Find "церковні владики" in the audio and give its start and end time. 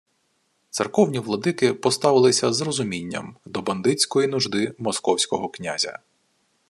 0.69-1.73